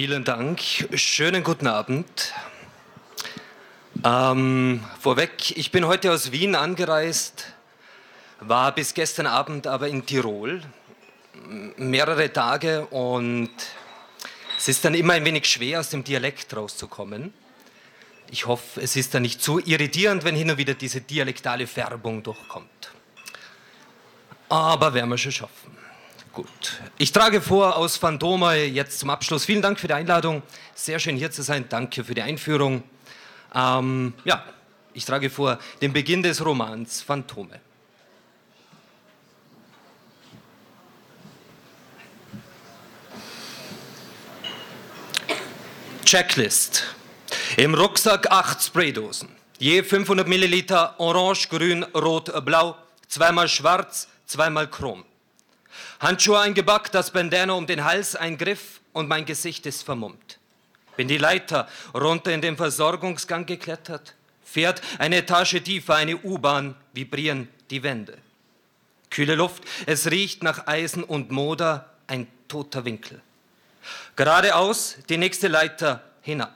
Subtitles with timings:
[0.00, 0.60] Vielen Dank.
[0.94, 2.32] Schönen guten Abend.
[4.04, 7.46] Ähm, vorweg, ich bin heute aus Wien angereist,
[8.38, 10.62] war bis gestern Abend aber in Tirol,
[11.78, 13.50] mehrere Tage und
[14.56, 17.34] es ist dann immer ein wenig schwer, aus dem Dialekt rauszukommen.
[18.30, 22.22] Ich hoffe, es ist dann nicht zu irritierend, wenn hin und wieder diese dialektale Färbung
[22.22, 22.92] durchkommt.
[24.48, 25.87] Aber werden wir schon schaffen.
[26.38, 26.80] Gut.
[26.98, 29.44] Ich trage vor aus Phantoma jetzt zum Abschluss.
[29.44, 30.44] Vielen Dank für die Einladung.
[30.72, 31.64] Sehr schön hier zu sein.
[31.68, 32.84] Danke für die Einführung.
[33.52, 34.44] Ähm, ja,
[34.94, 37.58] ich trage vor den Beginn des Romans Phantome.
[46.04, 46.84] Checklist.
[47.56, 49.28] Im Rucksack acht Spraydosen.
[49.58, 52.76] Je 500 Milliliter Orange, Grün, Rot, Blau.
[53.08, 55.04] Zweimal Schwarz, zweimal Chrom.
[56.00, 60.38] Handschuhe eingebackt, das Bandana um den Hals, ein Griff und mein Gesicht ist vermummt.
[60.96, 67.48] Bin die Leiter runter in den Versorgungsgang geklettert, fährt eine Etage tiefer eine U-Bahn, vibrieren
[67.70, 68.18] die Wände.
[69.10, 73.20] Kühle Luft, es riecht nach Eisen und Moder, ein toter Winkel.
[74.16, 76.54] Geradeaus die nächste Leiter hinab.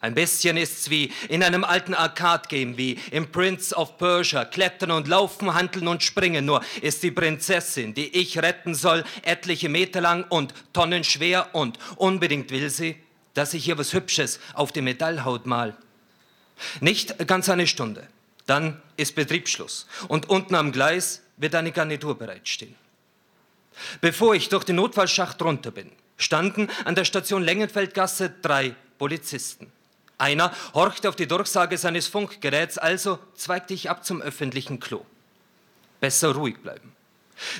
[0.00, 4.44] Ein bisschen ist's wie in einem alten Arcade-Game, wie im Prince of Persia.
[4.44, 6.44] Klettern und laufen, handeln und springen.
[6.44, 12.50] Nur ist die Prinzessin, die ich retten soll, etliche Meter lang und tonnenschwer und unbedingt
[12.50, 12.96] will sie,
[13.34, 15.76] dass ich ihr was Hübsches auf die Metallhaut mal.
[16.80, 18.06] Nicht ganz eine Stunde.
[18.46, 19.86] Dann ist Betriebsschluss.
[20.08, 22.74] Und unten am Gleis wird eine Garnitur bereitstehen.
[24.00, 29.70] Bevor ich durch den Notfallschacht runter bin, standen an der Station Längenfeldgasse drei Polizisten.
[30.18, 35.04] Einer horchte auf die Durchsage seines Funkgeräts, also zweigte ich ab zum öffentlichen Klo.
[36.00, 36.92] Besser ruhig bleiben.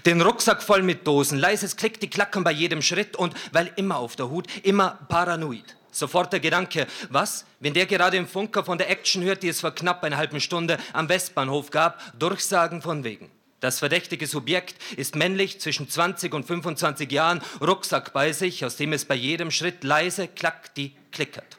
[0.07, 3.99] Den Rucksack voll mit Dosen, leises Klick, die klackern bei jedem Schritt und weil immer
[3.99, 5.77] auf der Hut, immer paranoid.
[5.91, 9.61] Sofort der Gedanke, was, wenn der gerade im Funker von der Action hört, die es
[9.61, 13.31] vor knapp einer halben Stunde am Westbahnhof gab, Durchsagen von wegen.
[13.61, 18.95] Das verdächtige Subjekt ist männlich, zwischen 20 und 25 Jahren, Rucksack bei sich, aus dem
[18.95, 21.57] es bei jedem Schritt leise klackt, die klickert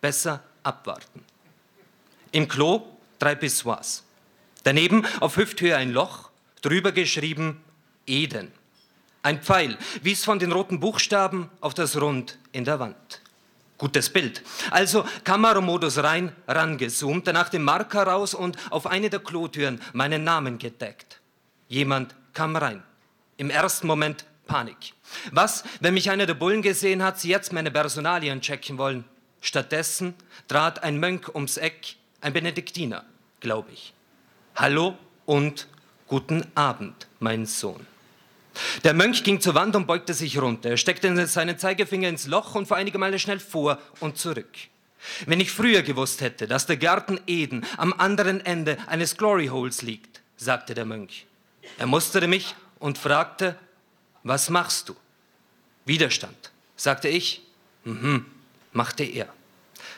[0.00, 1.24] besser abwarten.
[2.32, 2.82] Im Klo
[3.18, 4.04] drei Pissoirs.
[4.64, 6.30] Daneben auf Hüfthöhe ein Loch,
[6.62, 7.62] drüber geschrieben
[8.06, 8.52] Eden.
[9.22, 13.22] Ein Pfeil wies von den roten Buchstaben auf das Rund in der Wand.
[13.76, 14.42] Gutes Bild.
[14.70, 20.58] Also Kameramodus rein, rangezoomt, danach den Marker raus und auf eine der Klotüren meinen Namen
[20.58, 21.20] gedeckt.
[21.68, 22.82] Jemand kam rein.
[23.36, 24.94] Im ersten Moment Panik.
[25.30, 29.04] Was, wenn mich einer der Bullen gesehen hat, sie jetzt meine Personalien checken wollen?
[29.40, 30.14] Stattdessen
[30.48, 33.04] trat ein Mönch ums Eck, ein Benediktiner,
[33.40, 33.92] glaube ich.
[34.56, 35.68] Hallo und
[36.08, 37.86] guten Abend, mein Sohn.
[38.82, 40.70] Der Mönch ging zur Wand und beugte sich runter.
[40.70, 44.50] Er steckte seinen Zeigefinger ins Loch und fuhr einige Male schnell vor und zurück.
[45.26, 49.82] Wenn ich früher gewusst hätte, dass der Garten Eden am anderen Ende eines Glory Holes
[49.82, 51.26] liegt, sagte der Mönch.
[51.78, 53.56] Er musterte mich und fragte,
[54.24, 54.96] was machst du?
[55.84, 57.42] Widerstand, sagte ich.
[57.84, 58.26] Mhm
[58.72, 59.28] machte er.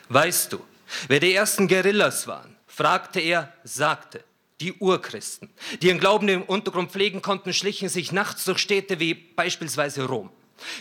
[0.09, 0.61] Weißt du,
[1.09, 2.57] wer die ersten Guerillas waren?
[2.67, 4.25] fragte er, sagte.
[4.61, 5.49] Die Urchristen,
[5.81, 10.31] die ihren Glauben im Untergrund pflegen konnten, schlichen sich nachts durch Städte wie beispielsweise Rom.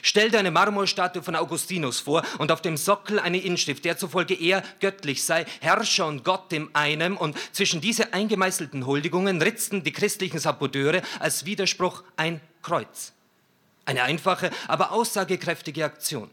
[0.02, 4.34] Stell dir eine Marmorstatue von Augustinus vor und auf dem Sockel eine Inschrift, der zufolge
[4.34, 9.94] er göttlich sei, Herrscher und Gott im einem und zwischen diese eingemeißelten Huldigungen ritzten die
[9.94, 13.14] christlichen Saboteure als Widerspruch ein Kreuz.
[13.86, 16.30] Eine einfache, aber aussagekräftige Aktion.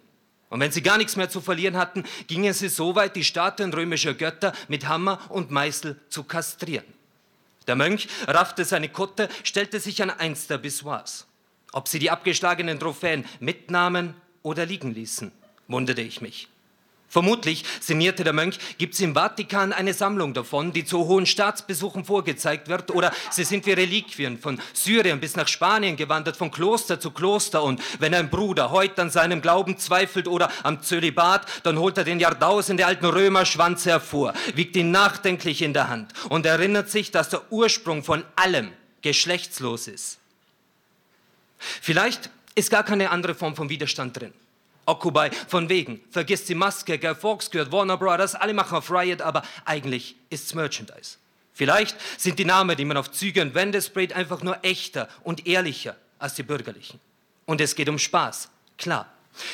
[0.49, 3.73] Und wenn sie gar nichts mehr zu verlieren hatten, gingen sie so weit, die Statuen
[3.73, 6.87] römischer Götter mit Hammer und Meißel zu kastrieren.
[7.67, 11.27] Der Mönch raffte seine Kutte, stellte sich an eins der Bissoirs.
[11.73, 15.33] Ob sie die abgeschlagenen Trophäen mitnahmen oder liegen ließen,
[15.67, 16.49] wunderte ich mich.
[17.09, 22.05] Vermutlich, sinnierte der Mönch, gibt es im Vatikan eine Sammlung davon, die zu hohen Staatsbesuchen
[22.05, 26.99] vorgezeigt wird, oder sie sind wie Reliquien von Syrien bis nach Spanien gewandert, von Kloster
[26.99, 27.63] zu Kloster.
[27.63, 32.05] Und wenn ein Bruder heute an seinem Glauben zweifelt oder am Zölibat, dann holt er
[32.05, 37.29] den Jahrtausende alten Römerschwanz hervor, wiegt ihn nachdenklich in der Hand und erinnert sich, dass
[37.29, 38.73] der Ursprung von allem
[39.03, 40.19] geschlechtslos ist.
[41.59, 44.33] Vielleicht ist gar keine andere Form von Widerstand drin.
[44.87, 49.21] Occupy, von wegen, vergiss die Maske, Guy Fawkes gehört Warner Brothers, alle machen auf Riot,
[49.21, 51.19] aber eigentlich ist's Merchandise.
[51.53, 55.47] Vielleicht sind die Namen, die man auf Züge und Wände sprayt, einfach nur echter und
[55.47, 57.01] ehrlicher als die bürgerlichen.
[57.47, 58.49] Und es geht um Spaß,
[58.79, 59.11] klar.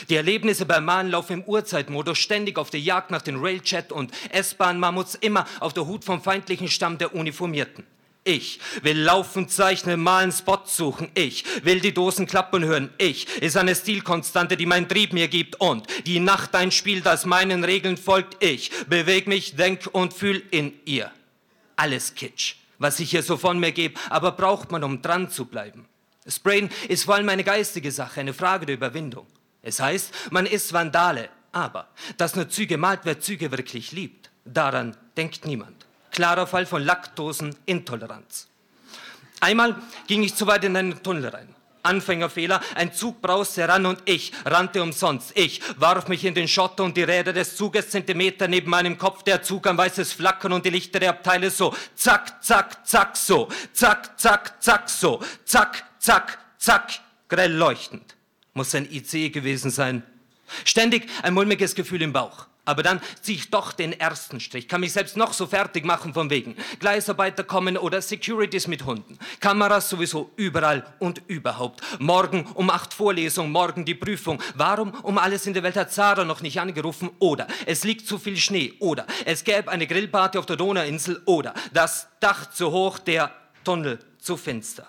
[0.08, 4.12] Die Erlebnisse beim Malen laufen im Urzeitmodus, ständig auf der Jagd nach den Railjet und
[4.30, 7.84] S-Bahn-Mammuts, immer auf der Hut vom feindlichen Stamm der Uniformierten.
[8.24, 11.10] Ich will laufen, zeichnen, malen, Spots suchen.
[11.14, 12.90] Ich will die Dosen klappen hören.
[12.98, 17.26] Ich ist eine Stilkonstante, die mein Trieb mir gibt und die Nacht ein Spiel, das
[17.26, 18.42] meinen Regeln folgt.
[18.42, 21.10] Ich beweg mich, denk und fühl in ihr.
[21.74, 25.46] Alles Kitsch, was ich hier so von mir gebe, aber braucht man, um dran zu
[25.46, 25.88] bleiben.
[26.24, 29.26] Sprayen ist vor allem eine geistige Sache, eine Frage der Überwindung.
[29.62, 31.88] Es heißt, man ist Vandale, aber
[32.18, 35.86] dass nur Züge malt, wer Züge wirklich liebt, daran denkt niemand.
[36.12, 38.46] Klarer Fall von Laktosenintoleranz.
[39.40, 39.74] Einmal
[40.06, 41.48] ging ich zu weit in einen Tunnel rein.
[41.82, 45.32] Anfängerfehler, ein Zug brauste heran und ich rannte umsonst.
[45.34, 49.24] Ich warf mich in den Schotter und die Räder des Zuges Zentimeter neben meinem Kopf,
[49.24, 51.74] der Zug ein weißes Flackern und die Lichter der Abteile so.
[51.96, 53.48] Zack, zack, zack, so.
[53.72, 55.20] Zack, zack, zack, so.
[55.44, 58.14] Zack, zack, zack, grell leuchtend.
[58.54, 60.04] Muss ein IC gewesen sein.
[60.64, 62.46] Ständig ein mulmiges Gefühl im Bauch.
[62.64, 66.14] Aber dann ziehe ich doch den ersten Strich, kann mich selbst noch so fertig machen
[66.14, 66.56] von wegen.
[66.78, 69.18] Gleisarbeiter kommen oder Securities mit Hunden.
[69.40, 71.82] Kameras sowieso überall und überhaupt.
[71.98, 74.40] Morgen um acht Vorlesung, morgen die Prüfung.
[74.54, 77.10] Warum um alles in der Welt hat Sarah noch nicht angerufen?
[77.18, 78.74] Oder es liegt zu viel Schnee.
[78.78, 81.20] Oder es gäbe eine Grillparty auf der Donauinsel.
[81.24, 83.32] Oder das Dach zu hoch, der
[83.64, 84.86] Tunnel zu finster.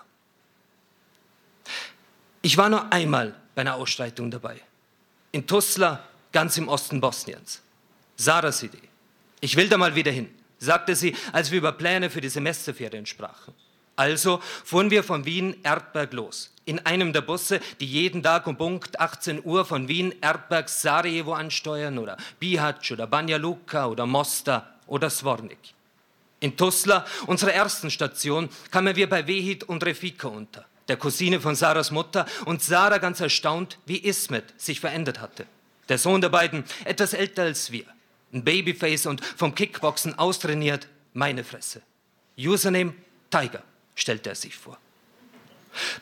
[2.40, 4.60] Ich war nur einmal bei einer Ausschreitung dabei.
[5.32, 7.63] In Tuzla, ganz im Osten Bosniens.
[8.16, 8.78] Sarahs Idee.
[9.40, 10.28] Ich will da mal wieder hin,
[10.58, 13.54] sagte sie, als wir über Pläne für die Semesterferien sprachen.
[13.96, 18.56] Also fuhren wir von Wien Erdberg los, in einem der Busse, die jeden Tag um
[18.56, 24.74] Punkt 18 Uhr von Wien Erdberg Sarajevo ansteuern oder Bihać oder Banja Luka oder Mostar
[24.86, 25.58] oder Svornik.
[26.40, 31.54] In Tuzla, unserer ersten Station, kamen wir bei Wehid und Refika unter, der Cousine von
[31.54, 35.46] Sarahs Mutter, und Sarah ganz erstaunt, wie Ismet sich verändert hatte.
[35.88, 37.84] Der Sohn der beiden, etwas älter als wir,
[38.34, 41.82] ein Babyface und vom Kickboxen austrainiert, meine Fresse.
[42.36, 42.94] Username
[43.30, 43.62] Tiger,
[43.94, 44.76] stellte er sich vor.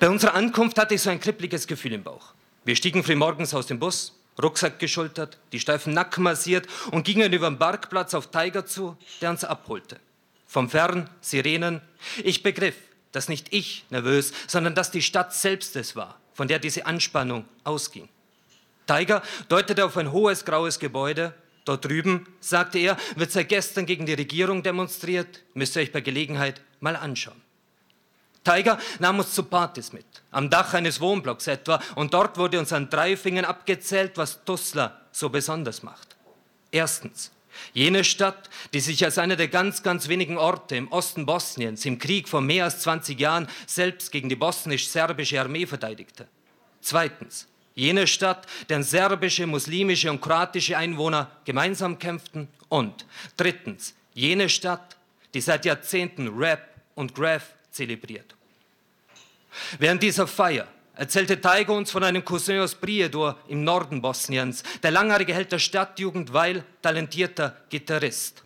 [0.00, 2.34] Bei unserer Ankunft hatte ich so ein kribbliges Gefühl im Bauch.
[2.64, 7.32] Wir stiegen früh morgens aus dem Bus, Rucksack geschultert, die steifen Nacken massiert und gingen
[7.32, 9.98] über den Parkplatz auf Tiger zu, der uns abholte.
[10.46, 11.80] Vom Fern Sirenen.
[12.22, 12.76] Ich begriff,
[13.12, 17.44] dass nicht ich nervös, sondern dass die Stadt selbst es war, von der diese Anspannung
[17.64, 18.08] ausging.
[18.86, 24.06] Tiger deutete auf ein hohes graues Gebäude, Dort drüben, sagte er, wird seit gestern gegen
[24.06, 25.42] die Regierung demonstriert.
[25.54, 27.40] Müsst ihr euch bei Gelegenheit mal anschauen.
[28.44, 32.72] Tiger nahm uns zu Partys mit, am Dach eines Wohnblocks etwa, und dort wurde uns
[32.72, 36.16] an drei Fingern abgezählt, was Tuzla so besonders macht.
[36.72, 37.30] Erstens,
[37.72, 41.98] jene Stadt, die sich als einer der ganz, ganz wenigen Orte im Osten Bosniens im
[41.98, 46.26] Krieg vor mehr als 20 Jahren selbst gegen die bosnisch-serbische Armee verteidigte.
[46.80, 52.48] Zweitens, Jene Stadt, deren serbische, muslimische und kroatische Einwohner gemeinsam kämpften.
[52.68, 54.96] Und drittens, jene Stadt,
[55.34, 58.34] die seit Jahrzehnten Rap und Graph zelebriert.
[59.78, 64.90] Während dieser Feier erzählte Taigo uns von einem Cousin aus Prijedor im Norden Bosniens, der
[64.90, 68.42] langjährige Held der Stadtjugend, weil talentierter Gitarrist.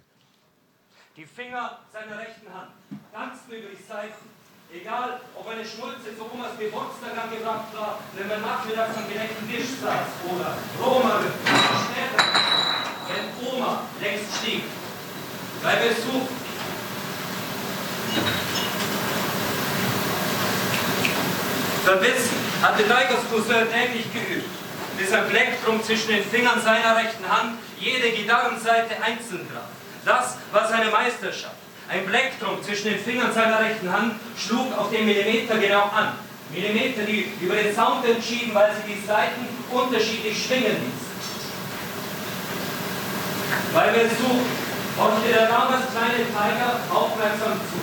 [1.16, 2.70] Die Finger seiner rechten Hand
[3.12, 4.35] tanzten über Seiten
[4.80, 9.80] Egal, ob eine Schnulze zu Omas Geburtstag angebracht war, wenn man nachmittags am gedeckten Tisch
[9.80, 11.20] saß oder Roma
[11.88, 12.24] später,
[13.08, 14.64] wenn Oma längst stieg.
[15.62, 16.28] Bei Besuch
[21.84, 24.50] Verbissen hatte Tigers Cousin täglich geübt,
[24.98, 29.70] bis ein Plektrum zwischen den Fingern seiner rechten Hand jede Gitarrenseite einzeln traf.
[30.04, 31.65] Das war seine Meisterschaft.
[31.88, 36.18] Ein Plektrum zwischen den Fingern seiner rechten Hand schlug auf den Millimeter genau an.
[36.50, 41.06] Millimeter, die über den Sound entschieden, weil sie die Saiten unterschiedlich schwingen ließen.
[43.72, 44.46] Weil wir suchen,
[44.98, 47.78] horchte der damals kleine Tiger aufmerksam zu.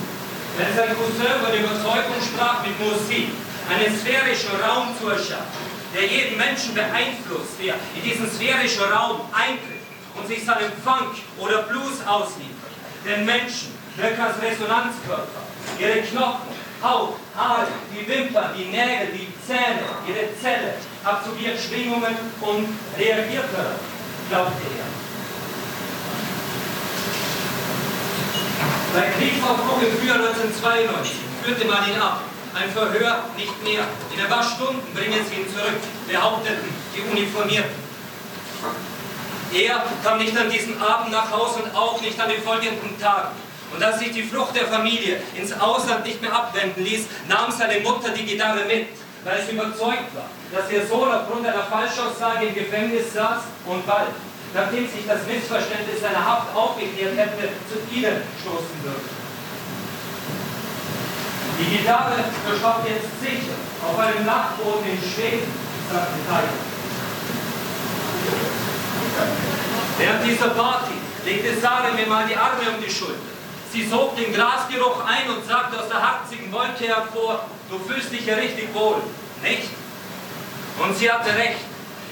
[0.58, 3.32] Wenn sein Cousin über die Überzeugung sprach, mit Musik
[3.72, 5.64] einen sphärischen Raum zu erschaffen,
[5.96, 9.80] der jeden Menschen beeinflusst, der in diesen sphärischen Raum eintritt
[10.16, 15.42] und sich seinem Funk oder Blues ausliefert, den Menschen als Resonanzkörper.
[15.80, 16.50] Ihre Knochen,
[16.82, 23.80] Haut, Haare, die Wimpern, die Nägel, die Zähne, ihre Zelle absorbiert Schwingungen und reagiert darauf,
[24.30, 24.94] glaubte er.
[28.94, 31.12] Bei Kriegsaufbruch im Frühjahr 1992
[31.44, 32.22] führte man ihn ab.
[32.54, 33.88] Ein Verhör nicht mehr.
[34.14, 37.84] In ein paar Stunden bringen sie ihn zurück, behaupteten die Uniformierten.
[39.54, 43.36] Er kam nicht an diesem Abend nach Hause und auch nicht an den folgenden Tagen.
[43.74, 47.80] Und als sich die Flucht der Familie ins Ausland nicht mehr abwenden ließ, nahm seine
[47.80, 48.88] Mutter die Gitarre mit,
[49.24, 54.10] weil sie überzeugt war, dass ihr Sohn aufgrund einer Falschaussage im Gefängnis saß und bald,
[54.54, 59.10] nachdem sich das Missverständnis seiner Haft aufgeklärt hätte, zu ihnen stoßen würde.
[61.60, 65.52] Die Gitarre verstaubt jetzt sicher auf einem Nachtboden in Schweden,
[65.92, 66.74] sagte Tiger.
[69.98, 70.94] Während dieser Party
[71.26, 73.33] legte Sarah mir mal die Arme um die Schulter.
[73.74, 78.24] Sie sog den Grasgeruch ein und sagte aus der harzigen Wolke hervor, du fühlst dich
[78.24, 78.98] ja richtig wohl,
[79.42, 79.70] nicht?
[80.78, 81.58] Und sie hatte recht.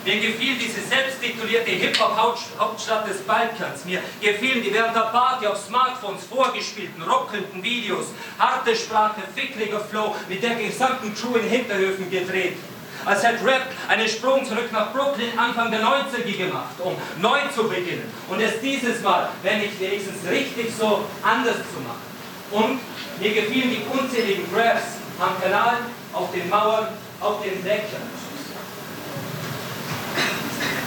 [0.04, 3.86] Mir gefiel diese selbsttitulierte Hip-Hop-Hauptstadt des Balkans.
[3.86, 8.08] Mir gefielen die während der Party auf Smartphones vorgespielten, ruckelnden Videos,
[8.40, 12.58] harte Sprache, fickriger Flow, mit der gesamten Crew in Hinterhöfen gedreht.
[13.06, 17.68] Als hätte Rap einen Sprung zurück nach Brooklyn Anfang der 90er gemacht, um neu zu
[17.68, 18.12] beginnen.
[18.30, 22.12] Und es dieses Mal, wenn nicht wenigstens richtig so, anders zu machen.
[22.52, 22.80] Und
[23.20, 25.78] mir gefielen die unzähligen Raps am Kanal,
[26.14, 26.88] auf den Mauern,
[27.20, 28.06] auf den Dächern.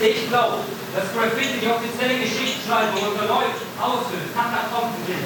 [0.00, 0.59] Ich glaube,
[0.94, 5.25] dass Graffiti die offizielle Geschichtsschreibung unter Leuten aushöhlt, Katakomben will.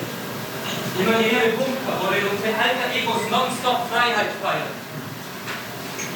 [1.00, 4.87] Imaginäre Bunker, worin unsere alter Egos nonstop Freiheit feiern.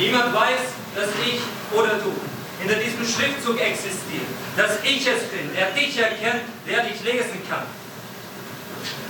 [0.03, 0.61] Niemand weiß,
[0.97, 1.41] dass ich
[1.71, 2.13] oder du
[2.59, 7.67] hinter diesem Schriftzug existiert, dass ich es bin, der dich erkennt, der dich lesen kann.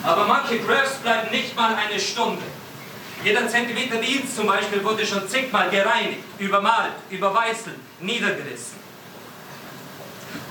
[0.02, 2.42] Aber manche Graphs bleiben nicht mal eine Stunde.
[3.24, 8.76] Jeder Zentimeter Wiens zum Beispiel wurde schon zigmal gereinigt, übermalt, überweißelt, niedergerissen.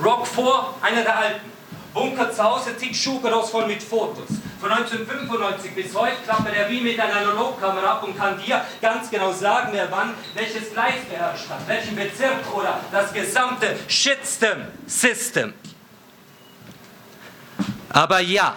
[0.02, 1.51] Rock 4, einer der alten.
[1.92, 4.28] Bunker zu Hause, zig Schuhgeross voll mit Fotos.
[4.60, 9.10] Von 1995 bis heute klappert er wie mit einer Analogkamera ab und kann dir ganz
[9.10, 15.52] genau sagen, wer wann welches Gleis beherrscht hat, welchen Bezirk oder das gesamte Shitstem-System.
[17.90, 18.54] Aber ja,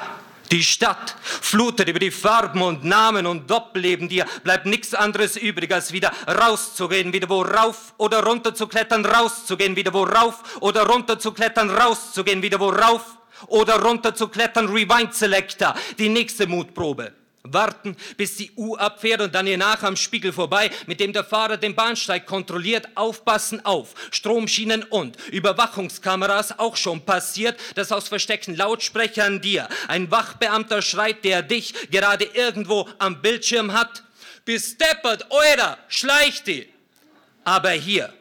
[0.52, 5.74] die Stadt flutet über die Farben und Namen und Doppelleben dir, bleibt nichts anderes übrig,
[5.74, 10.86] als wieder rauszugehen, wieder wo rauf oder runter zu klettern, rauszugehen, wieder wo rauf oder
[10.86, 16.48] runter zu klettern, rauszugehen, wieder wo rauf oder runter zu klettern, Rewind Selector, die nächste
[16.48, 17.14] Mutprobe.
[17.48, 21.24] Warten, bis die U abfährt und dann ihr nach am Spiegel vorbei, mit dem der
[21.24, 22.90] Fahrer den Bahnsteig kontrolliert.
[22.96, 23.94] Aufpassen auf.
[24.12, 31.42] Stromschienen und Überwachungskameras auch schon passiert, dass aus versteckten Lautsprechern dir ein Wachbeamter schreit, der
[31.42, 34.04] dich gerade irgendwo am Bildschirm hat.
[34.46, 36.70] Besteppert, eurer, schleicht die.
[37.44, 38.14] Aber hier,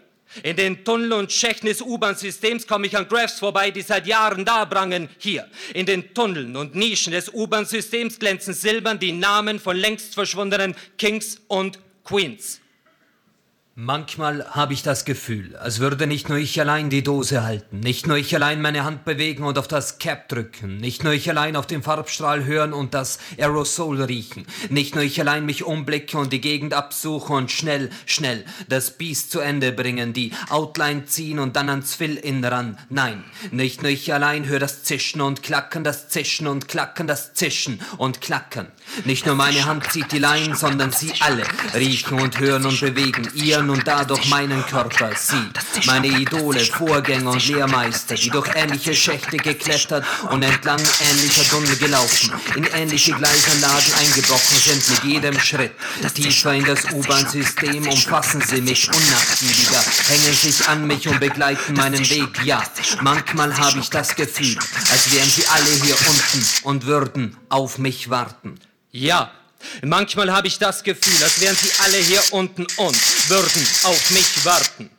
[0.43, 4.45] in den Tunnel und Schächten des U-Bahn-Systems komme ich an Graphs vorbei, die seit Jahren
[4.45, 5.09] da prangen.
[5.19, 10.75] Hier, in den Tunneln und Nischen des U-Bahn-Systems glänzen silbern die Namen von längst verschwundenen
[10.99, 12.61] Kings und Queens.
[13.77, 18.07] Manchmal habe ich das Gefühl, als würde nicht nur ich allein die Dose halten, nicht
[18.07, 21.57] nur ich allein meine Hand bewegen und auf das Cap drücken, nicht nur ich allein
[21.57, 26.33] auf den Farbstrahl hören und das Aerosol riechen, nicht nur ich allein mich umblicke und
[26.33, 31.57] die Gegend absuche und schnell, schnell das Biest zu Ende bringen, die Outline ziehen und
[31.57, 32.79] dann ans Fill-In ran.
[32.91, 37.35] Nein, nicht nur ich allein höre das Zischen und Klacken, das Zischen und Klacken, das
[37.35, 38.69] Zischen und Klacken.
[39.05, 41.43] Nicht nur meine Hand zieht die Leinen, sondern sie alle
[41.75, 45.11] riechen und hören und bewegen ihren und dadurch meinen Körper.
[45.17, 45.51] Sie,
[45.87, 50.81] meine Idole, Vorgänger und Lehrmeister, die durch ähnliche Schächte geklettert und entlang
[51.11, 55.73] ähnlicher Tunnel gelaufen, in ähnliche Gleisanlagen eingebrochen sind mit jedem Schritt.
[56.15, 62.09] Tiefer in das U-Bahn-System umfassen sie mich unnachgiebiger, hängen sich an mich und begleiten meinen
[62.11, 62.45] Weg.
[62.45, 62.63] Ja,
[63.01, 64.57] manchmal habe ich das Gefühl,
[64.91, 68.59] als wären sie alle hier unten und würden auf mich warten.
[68.91, 69.33] Ja,
[69.83, 74.45] manchmal habe ich das Gefühl, als wären sie alle hier unten und würden auf mich
[74.45, 74.91] warten.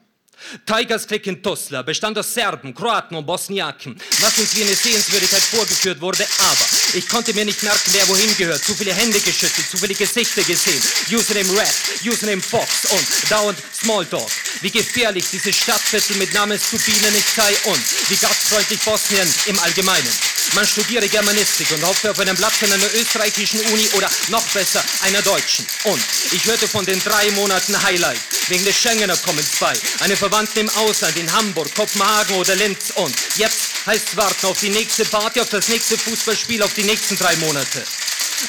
[0.66, 5.42] Tigers Click in Tuzla bestand aus Serben, Kroaten und Bosniaken, was uns wie eine Sehenswürdigkeit
[5.42, 8.64] vorgeführt wurde, aber ich konnte mir nicht merken, wer wohin gehört.
[8.64, 10.82] Zu viele Hände geschüttelt, zu viele Gesichter gesehen.
[11.12, 11.74] Username Red,
[12.06, 14.30] Username Fox und dauernd Smalltalk.
[14.62, 20.35] Wie gefährlich diese Stadtviertel mit Namen Stupine nicht sei und wie gastfreundlich Bosnien im Allgemeinen.
[20.54, 24.84] Man studiere Germanistik und hoffte auf einen Platz in einer österreichischen Uni oder noch besser
[25.02, 25.66] einer deutschen.
[25.84, 29.74] Und ich hörte von den drei Monaten Highlight wegen des Schengener Kommens bei.
[30.00, 32.92] Eine Verwandte im Ausland in Hamburg, Kopenhagen oder Linz.
[32.96, 37.18] Und jetzt heißt warten auf die nächste Party, auf das nächste Fußballspiel, auf die nächsten
[37.18, 37.84] drei Monate.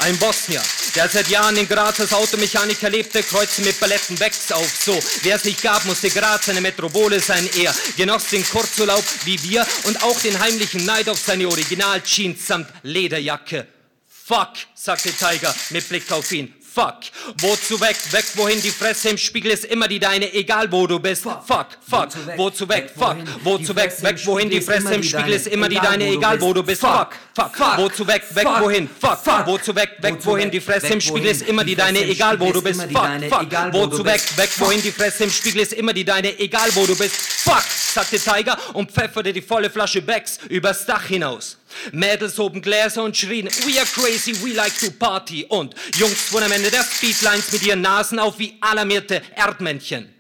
[0.01, 0.63] Ein Bosnier,
[0.95, 4.71] der seit Jahren in Graz als Automechaniker lebte, kreuzte mit Paletten Becks auf.
[4.85, 7.49] So, wer es nicht gab, musste Graz eine Metropole sein.
[7.57, 12.69] Er genoss den Kurzurlaub wie wir und auch den heimlichen Neid auf seine Original-Jeans samt
[12.83, 13.67] Lederjacke.
[14.09, 16.53] Fuck, sagte Tiger mit Blick auf ihn.
[16.77, 17.05] Fuck.
[17.41, 17.97] Wozu weg?
[18.13, 18.61] Weg, wohin?
[18.61, 21.23] Die Fresse im Spiegel ist immer die deine, egal wo du bist.
[21.23, 21.69] Fuck, fuck.
[21.81, 22.11] fuck.
[22.37, 22.93] Wozu weg?
[22.95, 23.17] Fuck.
[23.45, 24.03] Wozu weg?
[24.03, 24.51] Weg, wohin?
[24.51, 26.83] Die Fresse im Spiegel ist immer die deine, egal wo du bist.
[26.83, 27.79] Fuck, fuck.
[27.79, 28.25] Wozu weg?
[28.35, 28.91] Weg, wohin?
[28.91, 29.47] Fuck.
[29.47, 29.97] Wozu weg?
[30.03, 30.51] Weg, wohin?
[30.51, 32.83] Die Fresse im Spiegel ist immer die deine, egal wo du bist.
[32.83, 33.73] Fuck, fuck.
[33.73, 34.21] Wozu weg?
[34.37, 34.83] Weg, wohin?
[34.83, 37.17] Die Fresse im Spiegel ist immer die deine, egal wo du bist.
[37.17, 37.65] Fuck,
[37.95, 41.57] sagte Tiger und pfefferte die volle Flasche Becks übers Dach hinaus.
[41.93, 45.45] Mädels hoben Gläser und schrien, we are crazy, we like to party.
[45.49, 50.17] Und Jungs fuhren am Ende der Speedlines mit ihren Nasen auf wie alarmierte Erdmännchen.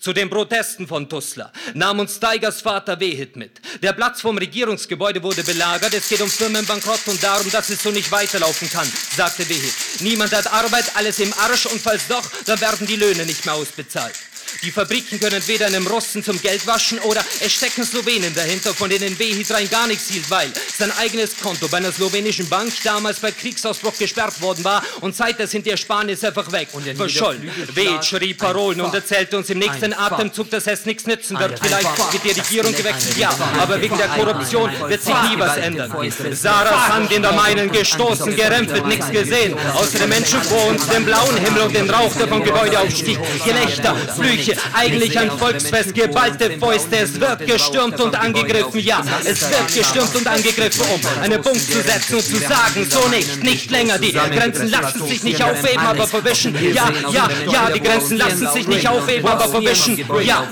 [0.00, 3.60] Zu den Protesten von Tussler nahm uns Steigers Vater Wehit mit.
[3.82, 5.94] Der Platz vom Regierungsgebäude wurde belagert.
[5.94, 9.74] Es geht um Firmenbankrott und darum, dass es so nicht weiterlaufen kann, sagte Wehit.
[10.00, 13.54] Niemand hat Arbeit, alles im Arsch und falls doch, dann werden die Löhne nicht mehr
[13.54, 14.14] ausbezahlt.
[14.62, 18.88] Die Fabriken können weder einem Russen zum Geld waschen oder es stecken Slowenen dahinter, von
[18.88, 23.18] denen Wehit rein gar nichts hielt, weil sein eigenes Konto bei einer slowenischen Bank damals
[23.18, 26.68] bei Kriegsausbruch gesperrt worden war und seitdem sind die Ersparnisse einfach weg.
[26.72, 27.50] Und verschollen.
[27.74, 31.58] Wehit schrie Parolen und erzählte uns im nächsten Atemzug, dass es nichts nützen wird.
[31.58, 35.92] Vielleicht wird die Regierung gewechselt, ja, aber wegen der Korruption wird sich nie was ändern.
[36.32, 39.56] Sarahs Hand in der meinen gestoßen, gerempelt, nichts gesehen.
[39.74, 43.18] Außer den Menschen vor uns, den blauen Himmel und den Rauch, der vom Gebäude aufstieg.
[43.44, 46.96] Gelächter, Flüche, Eigentlich ein Volksfest, geballte Fäuste.
[46.96, 51.80] Es wird gestürmt und angegriffen, ja, es wird gestürmt und angegriffen, um einen Punkt zu
[51.82, 53.98] setzen und zu sagen, so nicht, nicht länger.
[53.98, 56.54] Die Grenzen lassen sich nicht aufheben, aber verwischen.
[56.74, 60.04] Ja, ja, ja, die Grenzen lassen sich nicht aufheben, aber verwischen.
[60.22, 60.46] Ja.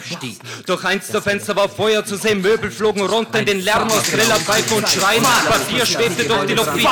[0.67, 4.05] Durch eins der Fenster war Feuer zu sehen, Möbel flogen runter in den Lärm aus
[4.05, 5.23] Grillerpfeifen und Schreien.
[5.23, 6.87] Papier schwebte durch die Luft wie.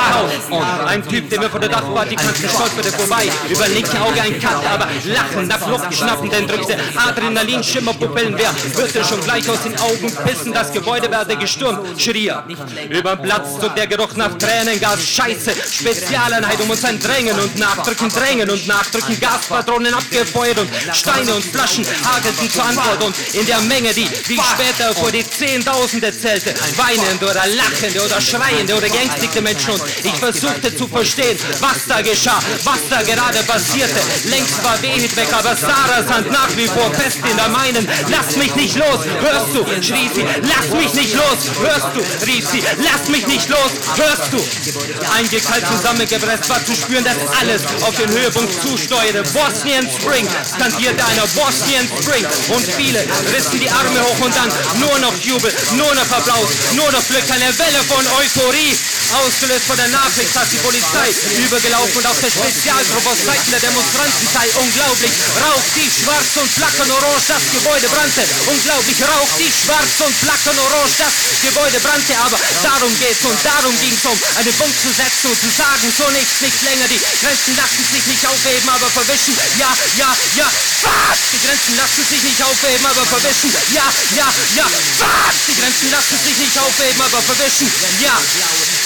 [0.53, 3.29] Und ein Typ, der mir vor der Dachparty kannte, stolperte vorbei.
[3.49, 8.53] Über linke Auge ein Cut, aber Lachen nach Luft schnappen, denn drückte Adrenalin, Schimmerpupillen, wer
[8.75, 10.53] wird dir schon gleich aus den Augen pissen?
[10.53, 12.43] Das Gebäude werde gestürmt, schrie er.
[12.89, 17.57] Über den Platz zog der Geruch nach Tränengas, Scheiße, Spezialeinheit um uns ein Drängen und
[17.57, 23.45] Nachdrücken, Drängen und Nachdrücken, Gaspatronen abgefeuert und Steine und Flaschen hagelten zur Antwort und in
[23.45, 28.89] der Menge, die wie später vor die Zehntausende zählte, weinende oder lachende oder schreiende oder
[28.89, 33.99] geängstigte Menschen und ich versuchte zu verstehen, was da geschah, was da gerade passierte.
[34.25, 37.87] Längst war Wehit weg, aber Sarahs Hand nach wie vor fest in der meinen.
[38.07, 39.65] Lass mich nicht los, hörst du?
[39.81, 40.25] schrie sie.
[40.41, 42.01] Lass mich nicht los, hörst du?
[42.25, 42.63] rief sie.
[42.77, 44.39] Lass mich nicht los, hörst du?
[45.15, 49.23] Eingekalt zusammengepresst war zu spüren, dass alles auf den Höhepunkt zusteuerte.
[49.33, 52.25] Bosnian Spring, skandierte einer Bosnian Spring.
[52.49, 56.91] Und viele rissen die Arme hoch und dann nur noch Jubel, nur noch Applaus, nur
[56.91, 58.77] noch Glück, eine Welle von Euphorie.
[59.09, 61.09] Ausgelöst von der Nachricht, dass die Polizei
[61.41, 64.45] übergelaufen und auf der Spezialtrupp aus Seiten der Demonstranten sei.
[64.61, 65.11] Unglaublich,
[65.41, 68.23] Rauch, tief schwarz und flackern orange, das Gebäude brannte.
[68.47, 72.15] Unglaublich, Rauch, tief schwarz und flackern orange, das Gebäude brannte.
[72.23, 76.07] Aber darum geht's und darum ging's um einen Punkt zu setzen und zu sagen, so
[76.11, 76.87] nichts, nicht länger.
[76.87, 79.35] Die Grenzen lassen sich nicht aufheben, aber verwischen.
[79.59, 81.19] Ja, ja, ja, fuck!
[81.33, 83.51] Die Grenzen lassen sich nicht aufheben, aber verwischen.
[83.75, 85.35] Ja, ja, ja, fuck!
[85.47, 87.67] Die Grenzen lassen sich nicht aufheben, aber verwischen.
[87.99, 88.15] Ja.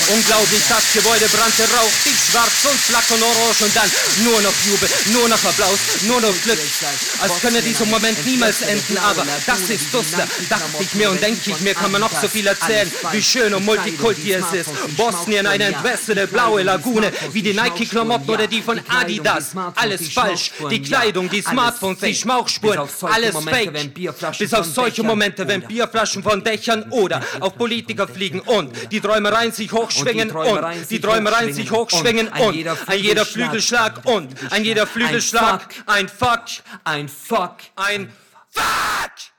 [0.10, 3.90] Unglaublich, das Gebäude brannte, Rauch, dick schwarz und flackern orange und dann
[4.26, 6.60] nur noch Jubel, nur noch Applaus, nur noch Glück.
[7.22, 11.50] Als könne dieser Moment niemals enden, aber das ist Duster, dachte ich mir und denke
[11.50, 14.96] ich mir, kann man noch so viel erzählen, wie schön und multikulti es ist.
[14.96, 19.52] Bosnien, eine entwässerte blaue Lagune, wie die Nike-Klamotten oder die von Adidas.
[19.76, 23.94] Alles falsch, die Kleidung, die Smartphones, die Schmauchspuren, alles fake.
[24.38, 29.52] Bis auf solche Momente, wenn Bierflaschen von Dächern oder auf Politiker fliegen und die Träumereien
[29.52, 34.88] sich hochschwingen hochschwingen und die Träumereien sich hochschwingen und ein jeder Flügelschlag und ein jeder
[34.88, 36.46] Flügelschlag ein Fuck,
[36.84, 38.12] ein Fuck, ein
[38.50, 39.33] Fuck.